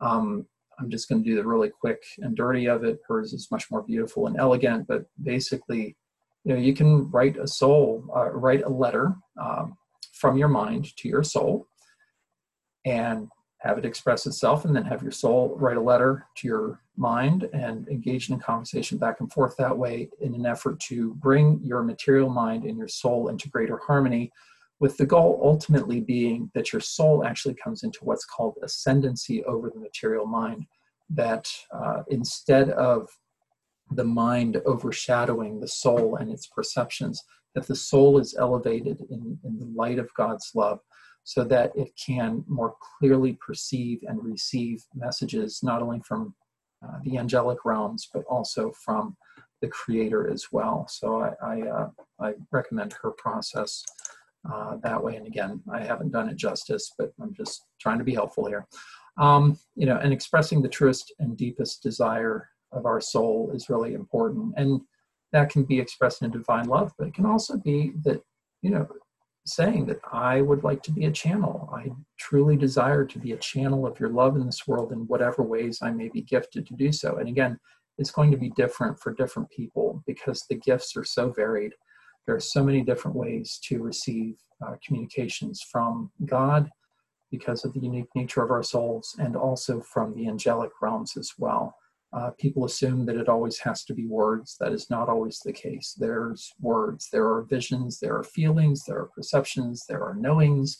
[0.00, 0.46] Um,
[0.78, 2.98] I'm just going to do the really quick and dirty of it.
[3.08, 5.96] Hers is much more beautiful and elegant, but basically,
[6.44, 9.76] you know, you can write a soul, uh, write a letter um,
[10.12, 11.66] from your mind to your soul,
[12.84, 13.28] and
[13.60, 17.48] have it express itself, and then have your soul write a letter to your mind
[17.52, 21.60] and engage in a conversation back and forth that way in an effort to bring
[21.62, 24.30] your material mind and your soul into greater harmony
[24.80, 29.70] with the goal ultimately being that your soul actually comes into what's called ascendancy over
[29.70, 30.66] the material mind.
[31.08, 33.08] That uh, instead of
[33.92, 37.22] the mind overshadowing the soul and its perceptions,
[37.54, 40.80] that the soul is elevated in, in the light of God's love
[41.26, 46.34] so that it can more clearly perceive and receive messages not only from
[46.86, 49.16] uh, the angelic realms but also from
[49.60, 51.88] the creator as well so i, I, uh,
[52.20, 53.84] I recommend her process
[54.52, 55.16] uh, that way.
[55.16, 58.66] And again, I haven't done it justice, but I'm just trying to be helpful here.
[59.18, 63.94] Um, you know, and expressing the truest and deepest desire of our soul is really
[63.94, 64.54] important.
[64.56, 64.80] And
[65.32, 68.22] that can be expressed in divine love, but it can also be that,
[68.62, 68.86] you know,
[69.46, 71.70] saying that I would like to be a channel.
[71.72, 75.42] I truly desire to be a channel of your love in this world in whatever
[75.42, 77.16] ways I may be gifted to do so.
[77.16, 77.58] And again,
[77.98, 81.72] it's going to be different for different people because the gifts are so varied.
[82.26, 86.70] There are so many different ways to receive uh, communications from God
[87.30, 91.32] because of the unique nature of our souls and also from the angelic realms as
[91.38, 91.76] well.
[92.12, 94.56] Uh, people assume that it always has to be words.
[94.60, 95.94] That is not always the case.
[95.98, 100.78] There's words, there are visions, there are feelings, there are perceptions, there are knowings,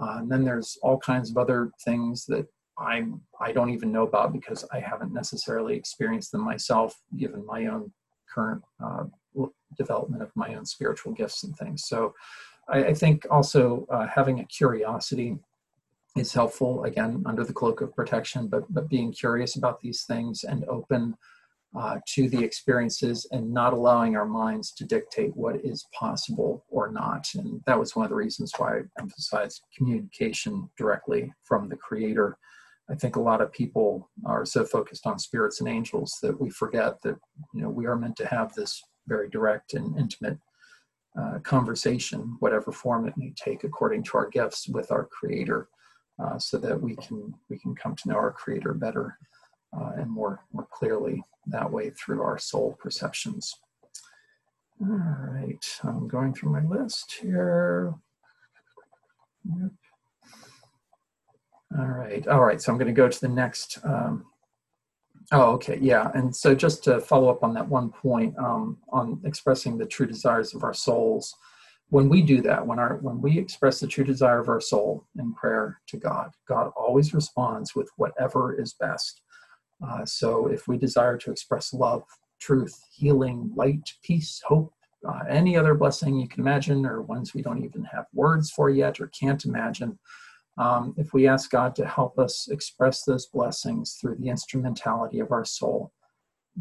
[0.00, 2.46] uh, and then there's all kinds of other things that
[2.78, 7.66] I'm I don't even know about because I haven't necessarily experienced them myself, given my
[7.66, 7.92] own
[8.32, 9.04] current uh,
[9.76, 11.84] development of my own spiritual gifts and things.
[11.84, 12.14] So,
[12.68, 15.38] I, I think also uh, having a curiosity
[16.16, 20.44] is helpful again under the cloak of protection but but being curious about these things
[20.44, 21.16] and open
[21.78, 26.90] uh, to the experiences and not allowing our minds to dictate what is possible or
[26.90, 31.76] not and that was one of the reasons why i emphasized communication directly from the
[31.76, 32.36] creator
[32.90, 36.50] i think a lot of people are so focused on spirits and angels that we
[36.50, 37.16] forget that
[37.54, 40.38] you know we are meant to have this very direct and intimate
[41.18, 45.68] uh, conversation whatever form it may take according to our gifts with our creator
[46.22, 49.18] uh, so that we can we can come to know our creator better
[49.76, 53.54] uh, and more more clearly that way through our soul perceptions
[54.80, 57.94] all right i'm going through my list here
[59.44, 59.70] yep.
[61.78, 64.24] all right all right so i'm going to go to the next um,
[65.32, 69.20] oh okay yeah and so just to follow up on that one point um, on
[69.24, 71.34] expressing the true desires of our souls
[71.90, 75.06] when we do that when our when we express the true desire of our soul
[75.18, 79.22] in prayer to god god always responds with whatever is best.
[79.86, 82.02] Uh, so if we desire to express love
[82.40, 84.72] truth healing light peace hope
[85.08, 88.70] uh, any other blessing you can imagine or ones we don't even have words for
[88.70, 89.98] yet or can't imagine
[90.58, 95.32] um, if we ask god to help us express those blessings through the instrumentality of
[95.32, 95.92] our soul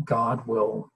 [0.05, 0.91] god will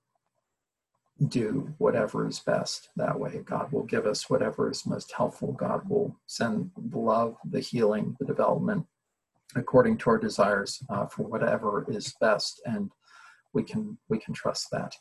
[1.27, 3.41] do whatever is best that way.
[3.45, 5.51] God will give us whatever is most helpful.
[5.51, 8.85] God will send the love, the healing, the development
[9.55, 12.91] according to our desires uh, for whatever is best, and
[13.53, 14.93] we can we can trust that.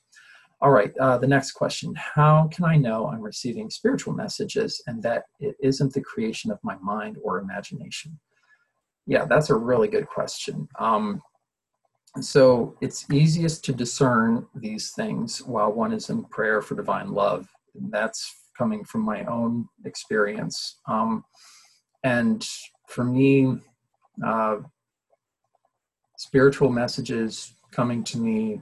[0.63, 5.03] All right, uh, the next question: How can I know I'm receiving spiritual messages and
[5.03, 8.19] that it isn't the creation of my mind or imagination?
[9.07, 10.69] Yeah, that's a really good question.
[10.79, 11.23] Um,
[12.21, 17.49] so it's easiest to discern these things while one is in prayer for divine love.
[17.75, 20.81] And that's coming from my own experience.
[20.87, 21.25] Um,
[22.03, 22.47] and
[22.89, 23.57] for me,
[24.25, 24.57] uh,
[26.19, 28.61] spiritual messages coming to me,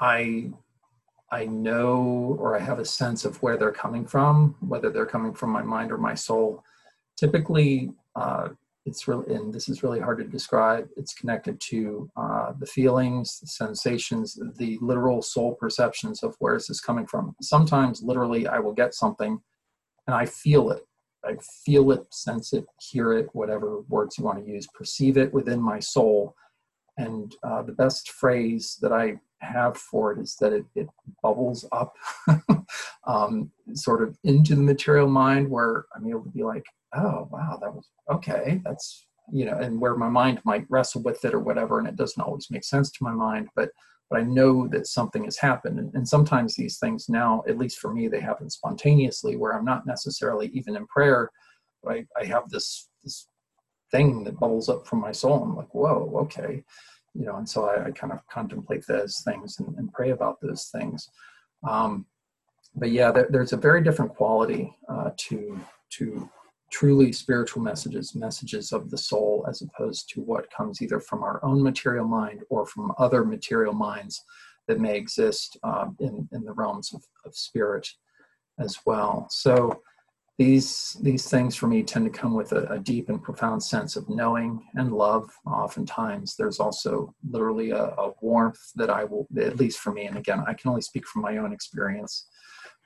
[0.00, 0.50] I
[1.30, 5.34] I know or I have a sense of where they're coming from, whether they're coming
[5.34, 6.62] from my mind or my soul.
[7.16, 8.50] Typically, uh,
[8.86, 10.88] it's really and this is really hard to describe.
[10.96, 16.66] It's connected to uh, the feelings the sensations the literal soul perceptions of where is
[16.66, 17.34] this coming from.
[17.40, 19.40] Sometimes literally i will get something
[20.06, 20.86] and i feel it.
[21.24, 25.32] I feel it sense it hear it whatever words you want to use perceive it
[25.32, 26.34] within my soul.
[26.98, 30.88] And uh, the best phrase that i have for it is that it, it
[31.22, 31.94] bubbles up
[33.06, 37.58] um, sort of into the material mind where i'm able to be like oh wow
[37.60, 41.40] that was okay that's you know and where my mind might wrestle with it or
[41.40, 43.70] whatever and it doesn't always make sense to my mind but
[44.10, 45.78] but i know that something has happened.
[45.78, 49.64] And, and sometimes these things now at least for me they happen spontaneously where i'm
[49.64, 51.30] not necessarily even in prayer
[51.82, 53.28] but i, I have this this
[53.90, 55.42] thing that bubbles up from my soul.
[55.42, 56.64] I'm like whoa okay
[57.14, 60.40] you know and so i, I kind of contemplate those things and, and pray about
[60.40, 61.08] those things
[61.68, 62.06] um,
[62.74, 65.58] but yeah there, there's a very different quality uh, to
[65.90, 66.28] to
[66.74, 71.38] truly spiritual messages, messages of the soul, as opposed to what comes either from our
[71.44, 74.24] own material mind or from other material minds
[74.66, 77.88] that may exist uh, in, in the realms of, of spirit
[78.58, 79.28] as well.
[79.30, 79.82] So
[80.36, 83.94] these these things for me tend to come with a, a, deep and profound sense
[83.94, 85.30] of knowing and love.
[85.46, 90.18] Oftentimes, there's also literally a, a warmth that I will, at least for me, and
[90.18, 92.26] again, I can only speak from my own experience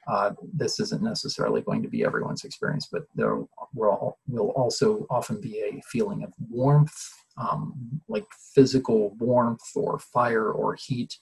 [0.08, 3.36] uh, this isn't necessarily going to be everyone's experience, but there
[3.74, 6.96] will, will also often be a feeling of warmth,
[7.36, 7.74] um,
[8.08, 8.24] like
[8.54, 11.14] physical warmth or fire or heat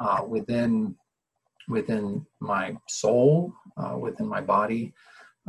[0.00, 0.94] uh, within
[1.68, 4.92] within my soul, uh, within my body,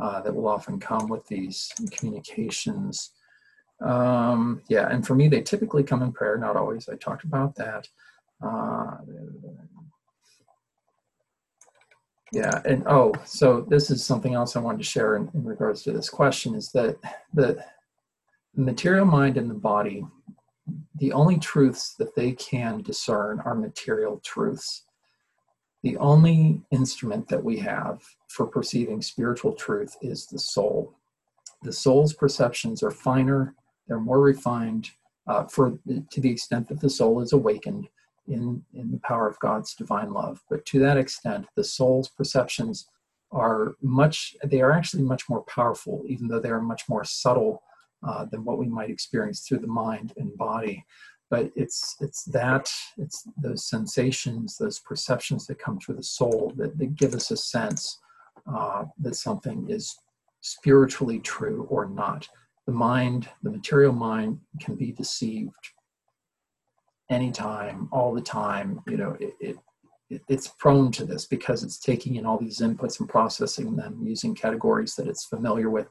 [0.00, 3.10] uh, that will often come with these communications.
[3.80, 6.88] Um, yeah, and for me, they typically come in prayer, not always.
[6.88, 7.86] I talked about that.
[8.44, 8.96] Uh,
[12.32, 15.82] yeah, and oh, so this is something else I wanted to share in, in regards
[15.84, 16.96] to this question is that
[17.32, 17.64] the
[18.56, 20.04] material mind and the body,
[20.96, 24.84] the only truths that they can discern are material truths.
[25.82, 28.02] The only instrument that we have
[28.34, 30.92] for perceiving spiritual truth is the soul.
[31.62, 33.54] The soul's perceptions are finer,
[33.86, 34.90] they're more refined,
[35.26, 35.78] uh, for
[36.10, 37.88] to the extent that the soul is awakened
[38.26, 40.42] in, in the power of God's divine love.
[40.50, 42.88] But to that extent, the soul's perceptions
[43.30, 47.62] are much, they are actually much more powerful, even though they are much more subtle
[48.06, 50.84] uh, than what we might experience through the mind and body.
[51.30, 52.68] But it's it's that
[52.98, 57.36] it's those sensations, those perceptions that come through the soul that, that give us a
[57.36, 57.98] sense
[58.52, 59.96] uh, that something is
[60.40, 62.28] spiritually true or not.
[62.66, 65.52] The mind, the material mind, can be deceived
[67.10, 68.80] anytime, all the time.
[68.86, 69.56] You know, it, it
[70.28, 74.34] it's prone to this because it's taking in all these inputs and processing them using
[74.34, 75.88] categories that it's familiar with.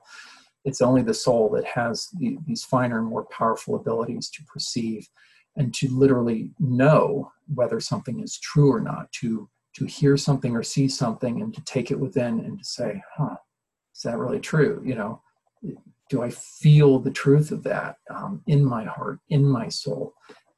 [0.65, 5.09] It's only the soul that has the, these finer and more powerful abilities to perceive
[5.55, 10.63] and to literally know whether something is true or not, to to hear something or
[10.63, 13.35] see something and to take it within and to say, huh,
[13.95, 14.81] is that really true?
[14.85, 15.21] You know,
[16.09, 20.13] do I feel the truth of that um, in my heart, in my soul?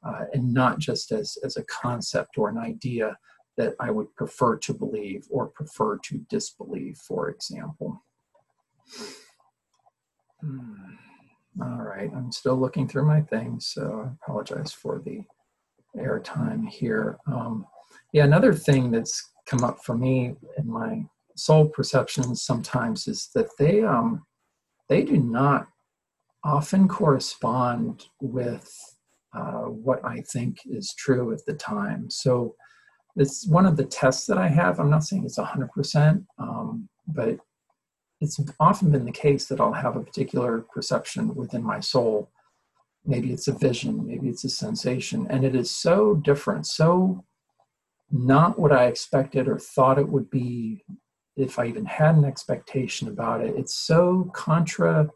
[0.06, 3.16] uh, and not just as, as a concept or an idea
[3.56, 8.02] that I would prefer to believe or prefer to disbelieve, for example.
[10.40, 10.74] Hmm.
[11.60, 15.22] All right, I'm still looking through my things, so I apologize for the
[15.98, 17.16] airtime here.
[17.26, 17.66] Um,
[18.12, 21.04] yeah, another thing that's come up for me in my
[21.36, 24.24] soul perceptions sometimes is that they um,
[24.88, 25.66] they do not
[26.44, 28.72] often correspond with
[29.34, 32.08] uh, what I think is true at the time.
[32.08, 32.54] So
[33.16, 34.78] it's one of the tests that I have.
[34.78, 37.38] I'm not saying it's 100%, um, but
[38.20, 42.30] it's often been the case that I'll have a particular perception within my soul.
[43.04, 47.24] Maybe it's a vision, maybe it's a sensation, and it is so different, so
[48.10, 50.84] not what I expected or thought it would be
[51.36, 53.54] if I even had an expectation about it.
[53.56, 55.10] It's so contra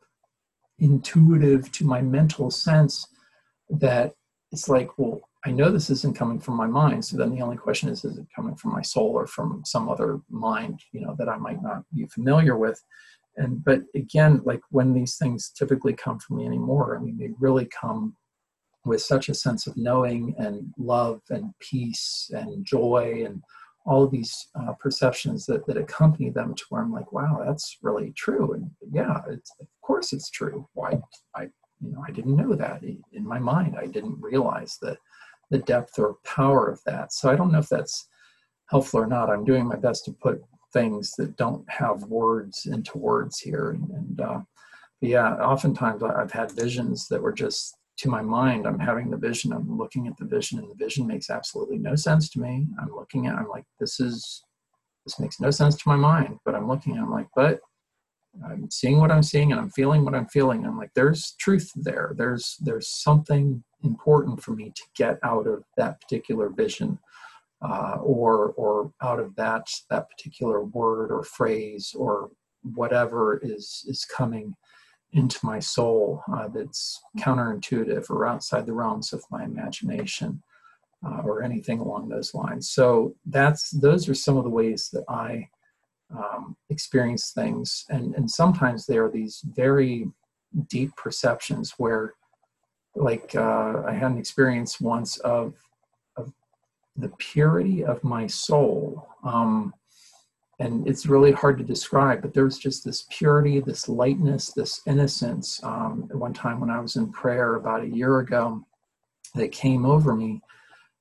[0.78, 3.06] intuitive to my mental sense
[3.68, 4.12] that
[4.52, 7.04] it's like, well, I know this isn't coming from my mind.
[7.04, 9.88] So then the only question is, is it coming from my soul or from some
[9.88, 12.82] other mind, you know, that I might not be familiar with?
[13.36, 17.30] And but again, like when these things typically come from me anymore, I mean, they
[17.38, 18.16] really come
[18.84, 23.42] with such a sense of knowing and love and peace and joy and
[23.86, 28.12] all these uh, perceptions that, that accompany them to where I'm like, wow, that's really
[28.12, 28.52] true.
[28.52, 30.68] And yeah, it's, of course it's true.
[30.74, 31.00] Why
[31.34, 31.48] I
[31.80, 34.96] you know i didn't know that in my mind i didn't realize the
[35.50, 38.08] the depth or power of that so i don't know if that's
[38.68, 42.96] helpful or not i'm doing my best to put things that don't have words into
[42.96, 44.40] words here and, and uh,
[45.00, 49.52] yeah oftentimes i've had visions that were just to my mind i'm having the vision
[49.52, 52.94] i'm looking at the vision and the vision makes absolutely no sense to me i'm
[52.94, 54.42] looking at i'm like this is
[55.06, 57.60] this makes no sense to my mind but i'm looking at i'm like but
[58.44, 60.64] I'm seeing what I'm seeing and I'm feeling what I'm feeling.
[60.64, 62.14] I'm like, there's truth there.
[62.16, 66.98] There's there's something important for me to get out of that particular vision,
[67.62, 72.30] uh, or or out of that that particular word or phrase or
[72.62, 74.54] whatever is is coming
[75.12, 80.42] into my soul uh, that's counterintuitive or outside the realms of my imagination
[81.04, 82.70] uh, or anything along those lines.
[82.70, 85.48] So that's those are some of the ways that I
[86.16, 87.84] um, experience things.
[87.88, 90.08] And, and sometimes there are these very
[90.68, 92.14] deep perceptions where,
[92.94, 95.54] like, uh, I had an experience once of,
[96.16, 96.32] of
[96.96, 99.08] the purity of my soul.
[99.22, 99.72] Um,
[100.60, 104.80] and it's really hard to describe, but there was just this purity, this lightness, this
[104.86, 105.60] innocence.
[105.64, 108.64] Um, at one time when I was in prayer about a year ago,
[109.34, 110.42] that came over me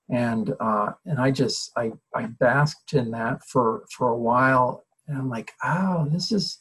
[0.09, 5.17] and uh, and I just I I basked in that for for a while and
[5.17, 6.59] i'm like oh this is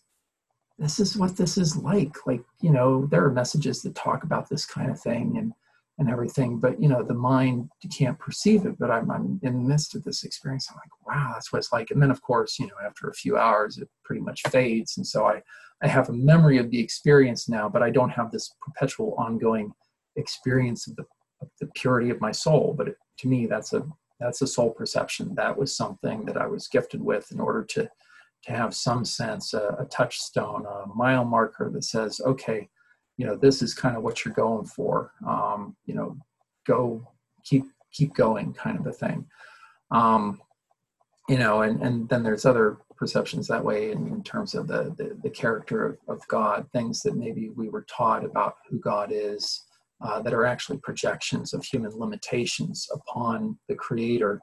[0.78, 4.48] this is what this is like like you know there are messages that talk about
[4.48, 5.52] this kind of thing and
[5.98, 9.68] and everything but you know the mind can't perceive it but I'm, I'm in the
[9.68, 11.90] midst of this experience i'm like wow that's what it's like.
[11.90, 15.06] And then of course you know after a few hours it pretty much fades and
[15.06, 15.42] so i
[15.82, 19.72] i have a memory of the experience now but i don't have this perpetual ongoing
[20.16, 21.04] experience of the,
[21.42, 23.82] of the purity of my soul but it, to me that's a
[24.20, 25.32] that's a soul perception.
[25.36, 27.88] That was something that i was gifted with in order to
[28.44, 32.68] to have some sense, a, a touchstone, a mile marker that says, okay,
[33.18, 35.12] you know, this is kind of what you're going for.
[35.26, 36.16] Um, you know,
[36.66, 37.06] go
[37.44, 39.26] keep keep going kind of a thing.
[39.90, 40.40] Um,
[41.28, 44.94] you know, and, and then there's other perceptions that way in, in terms of the,
[44.96, 49.10] the, the character of, of, God, things that maybe we were taught about who God
[49.12, 49.64] is
[50.00, 54.40] uh, that are actually projections of human limitations upon the Creator.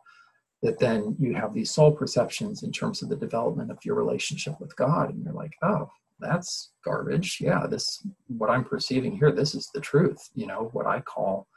[0.61, 4.59] That then you have these soul perceptions in terms of the development of your relationship
[4.59, 5.89] with God, and you're like, oh,
[6.19, 7.39] that's garbage.
[7.41, 9.31] Yeah, this what I'm perceiving here.
[9.31, 10.19] This is the truth.
[10.33, 11.47] You know what I call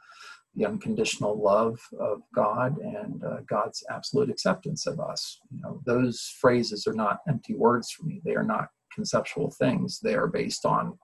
[0.55, 5.39] the unconditional love of God and uh, God's absolute acceptance of us.
[5.51, 8.21] You know, those phrases are not empty words for me.
[8.25, 9.99] They are not conceptual things.
[9.99, 10.97] They are based on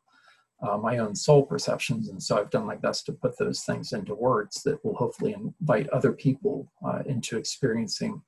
[0.61, 3.91] uh, my own soul perceptions, and so I've done my best to put those things
[3.93, 8.21] into words that will hopefully invite other people uh, into experiencing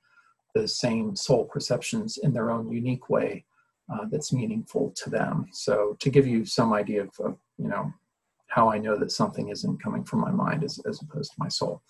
[0.54, 3.46] those same soul perceptions in their own unique way.
[3.92, 5.48] Uh, that's meaningful to them.
[5.52, 7.94] So, to give you some idea of, of you know
[8.48, 11.50] how I know that something isn't coming from my mind as, as opposed to my
[11.50, 11.82] soul.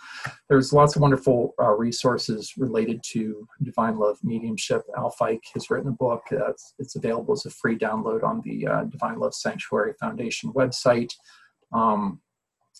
[0.49, 4.83] There's lots of wonderful uh, resources related to divine love mediumship.
[4.97, 6.23] Al Fike has written a book.
[6.31, 11.11] It's, it's, available as a free download on the uh, Divine Love Sanctuary Foundation website.
[11.71, 12.21] Um,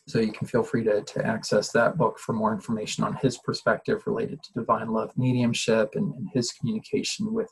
[0.08, 3.38] so you can feel free to, to access that book for more information on his
[3.38, 7.50] perspective related to divine love mediumship and, and his communication with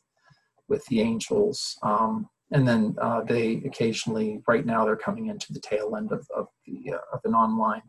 [0.68, 1.78] with the angels.
[1.84, 6.28] Um, and then uh, they occasionally right now they're coming into the tail end of,
[6.36, 7.82] of the uh, of an online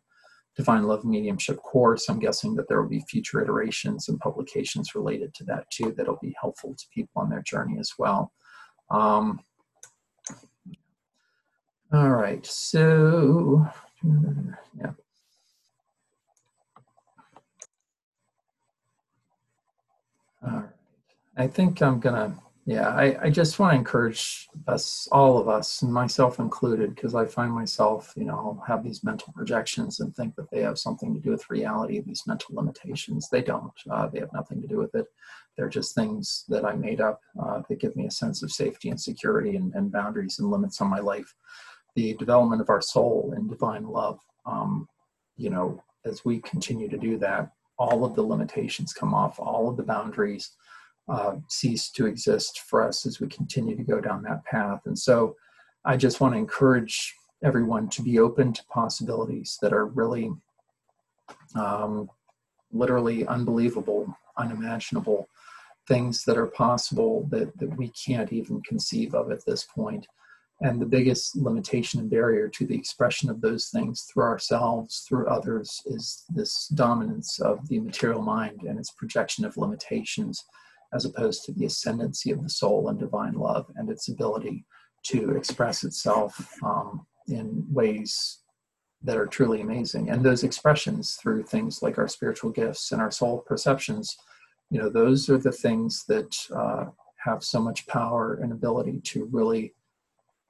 [0.57, 2.09] divine love mediumship course.
[2.09, 6.19] I'm guessing that there will be future iterations and publications related to that too that'll
[6.23, 8.33] be helpful to people on their journey as well.
[8.91, 9.41] Um,
[11.93, 13.67] all right so
[14.79, 14.91] yeah.
[20.43, 20.69] All right.
[21.37, 22.37] I think i'm gonna
[22.69, 27.15] yeah, I, I just want to encourage us, all of us, and myself included, because
[27.15, 31.15] I find myself, you know, have these mental projections and think that they have something
[31.15, 33.29] to do with reality, these mental limitations.
[33.29, 33.73] They don't.
[33.89, 35.07] Uh, they have nothing to do with it.
[35.57, 38.91] They're just things that I made up uh, that give me a sense of safety
[38.91, 41.33] and security and, and, boundaries and limits on my life.
[41.95, 44.89] The development of our soul in divine love, um,
[45.37, 49.69] you know, as we continue to do that, all of the limitations come off, all
[49.69, 50.51] of the boundaries
[51.09, 54.81] uh, cease to exist for us as we continue to go down that path.
[54.87, 55.37] And so
[55.85, 60.31] I just want to encourage everyone to be open to possibilities that are really
[61.55, 62.11] um,
[62.73, 65.29] literally unbelievable, unimaginable
[65.87, 70.07] things that are possible that, that we can't even conceive of at this point.
[70.63, 75.29] And the biggest limitation and barrier to the expression of those things through ourselves, through
[75.29, 80.43] others, is this dominance of the material mind and its projection of limitations
[80.93, 84.65] as opposed to the ascendancy of the soul and divine love and its ability
[85.05, 88.41] to express itself um, in ways
[89.03, 90.11] that are truly amazing.
[90.11, 94.17] And those expressions through things like our spiritual gifts and our soul perceptions,
[94.71, 96.87] you know, those are the things that uh,
[97.25, 99.75] have so much power and ability to really,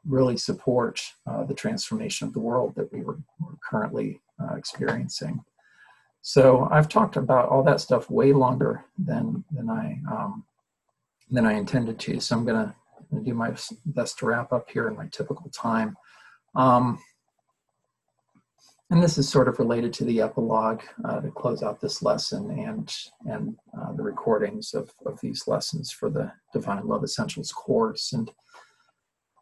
[0.06, 5.42] really support uh, the transformation of the world that we were, were currently uh, experiencing.
[6.26, 10.42] So I've talked about all that stuff way longer than than I um,
[11.30, 12.18] than I intended to.
[12.18, 12.74] So I'm gonna,
[13.22, 13.54] do my
[13.84, 15.96] best to wrap up here in my typical time.
[16.56, 16.98] Um,
[18.90, 22.50] and this is sort of related to the epilogue uh, to close out this lesson
[22.58, 22.92] and
[23.26, 28.12] and uh, the recordings of, of these lessons for the Divine Love Essentials course.
[28.12, 28.32] And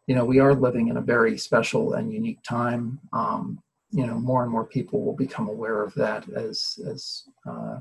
[0.05, 2.99] you know, we are living in a very special and unique time.
[3.11, 3.63] Um,
[3.95, 7.79] you know more and more people will become aware of that as as uh,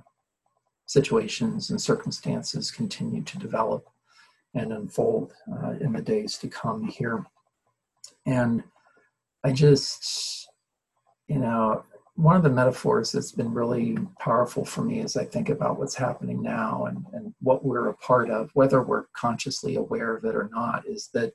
[0.87, 3.89] situations and circumstances continue to develop
[4.55, 7.25] and unfold uh, in the days to come here.
[8.27, 8.63] And
[9.45, 10.49] i just
[11.29, 11.85] you know
[12.17, 15.95] one of the metaphors that's been really powerful for me as i think about what's
[15.95, 20.35] happening now and, and what we're a part of whether we're consciously aware of it
[20.35, 21.33] or not is that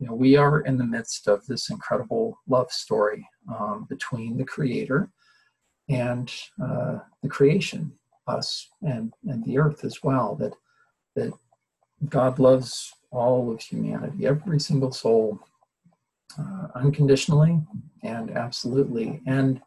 [0.00, 4.44] you know, we are in the midst of this incredible love story um, between the
[4.44, 5.10] Creator
[5.90, 6.32] and
[6.62, 7.92] uh, the creation,
[8.26, 10.36] us and and the earth as well.
[10.36, 10.54] That
[11.16, 11.32] that
[12.08, 15.38] God loves all of humanity, every single soul,
[16.38, 17.60] uh, unconditionally
[18.02, 19.20] and absolutely.
[19.26, 19.60] And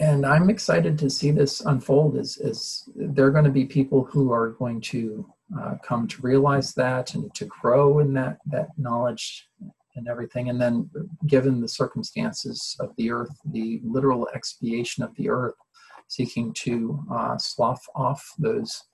[0.00, 2.16] and I'm excited to see this unfold.
[2.16, 6.22] As as there are going to be people who are going to uh, come to
[6.22, 9.48] realize that and to grow in that that knowledge
[9.96, 10.88] and everything and then
[11.26, 15.54] given the circumstances of the earth the literal expiation of the earth
[16.08, 18.84] seeking to uh, slough off those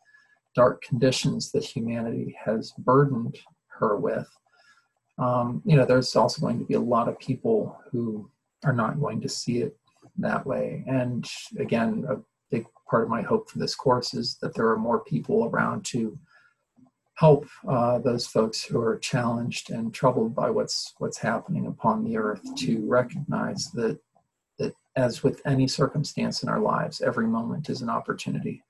[0.55, 3.37] dark conditions that humanity has burdened
[3.67, 4.29] her with
[5.19, 8.31] um, you know there's also going to be a lot of people who
[8.65, 9.77] are not going to see it
[10.19, 10.85] that way.
[10.87, 11.29] And
[11.59, 12.17] again, a
[12.51, 15.85] big part of my hope for this course is that there are more people around
[15.87, 16.19] to
[17.17, 22.17] help uh, those folks who are challenged and troubled by what's what's happening upon the
[22.17, 23.99] earth to recognize that
[24.59, 28.62] that as with any circumstance in our lives, every moment is an opportunity.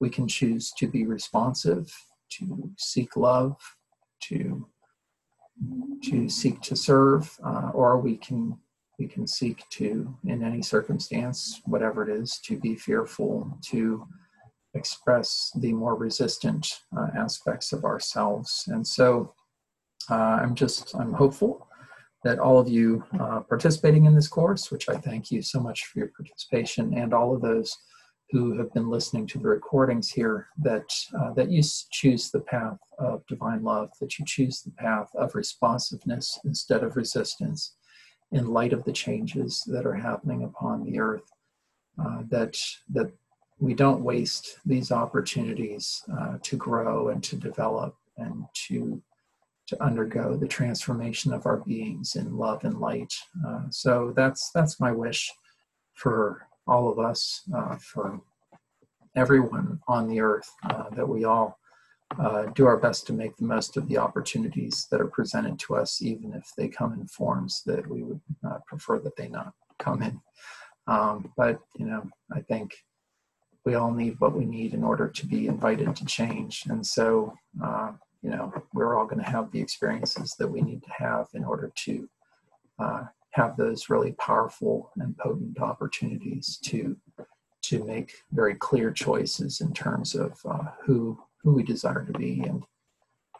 [0.00, 1.92] We can choose to be responsive,
[2.38, 3.56] to seek love,
[4.24, 4.66] to
[6.04, 8.56] to seek to serve, uh, or we can
[8.98, 14.06] we can seek to, in any circumstance, whatever it is, to be fearful, to
[14.74, 16.66] express the more resistant
[16.96, 18.64] uh, aspects of ourselves.
[18.68, 19.34] And so
[20.10, 21.66] uh, I'm just, I'm hopeful
[22.22, 25.86] that all of you uh, participating in this course, which I thank you so much
[25.86, 27.76] for your participation, and all of those
[28.30, 32.78] who have been listening to the recordings here, that, uh, that you choose the path
[32.98, 37.74] of divine love, that you choose the path of responsiveness instead of resistance
[38.30, 41.28] in light of the changes that are happening upon the earth.
[41.98, 42.56] Uh, that
[42.88, 43.12] that
[43.60, 49.00] we don't waste these opportunities uh, to grow and to develop and to
[49.66, 53.14] to undergo the transformation of our beings in love and light.
[53.46, 55.30] Uh, so that's that's my wish
[55.94, 58.20] for all of us, uh, for
[59.14, 61.58] everyone on the earth, uh, that we all
[62.18, 65.76] uh, do our best to make the most of the opportunities that are presented to
[65.76, 69.52] us, even if they come in forms that we would uh, prefer that they not
[69.78, 70.20] come in.
[70.86, 72.72] Um, but you know, I think
[73.64, 76.64] we all need what we need in order to be invited to change.
[76.68, 77.92] And so, uh,
[78.22, 81.44] you know, we're all going to have the experiences that we need to have in
[81.44, 82.08] order to
[82.78, 83.02] uh,
[83.32, 86.96] have those really powerful and potent opportunities to
[87.62, 92.40] to make very clear choices in terms of uh, who who we desire to be
[92.40, 92.64] and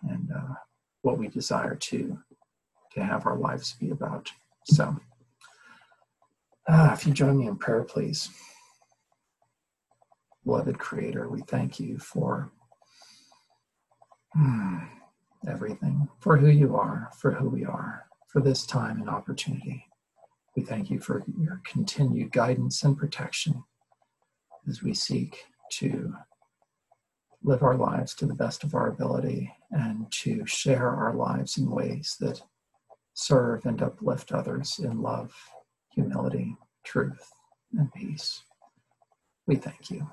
[0.09, 0.55] and uh,
[1.03, 2.19] what we desire to
[2.93, 4.29] to have our lives be about.
[4.65, 4.97] So,
[6.69, 8.29] uh, if you join me in prayer, please.
[10.45, 12.51] Beloved Creator, we thank you for
[14.35, 14.79] hmm,
[15.49, 19.87] everything, for who you are, for who we are, for this time and opportunity.
[20.57, 23.63] We thank you for your continued guidance and protection
[24.69, 26.15] as we seek to
[27.43, 31.71] live our lives to the best of our ability and to share our lives in
[31.71, 32.43] ways that
[33.15, 35.35] serve and uplift others in love,
[35.95, 37.31] humility, truth,
[37.79, 38.43] and peace.
[39.47, 40.09] We thank you.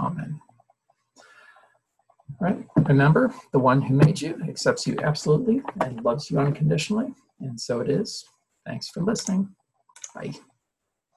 [0.00, 0.40] Amen.
[2.40, 2.66] All right.
[2.86, 7.14] Remember, the one who made you accepts you absolutely and loves you unconditionally.
[7.40, 8.24] And so it is.
[8.64, 9.48] Thanks for listening.
[10.14, 10.32] Bye.